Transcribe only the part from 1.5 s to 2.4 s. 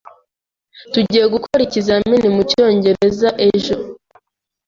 ikizamini